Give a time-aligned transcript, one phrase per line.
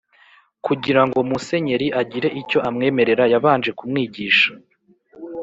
[0.65, 4.51] "Kugira ngo Musenyeri agire icyo amwemerera yabanje kumwigisha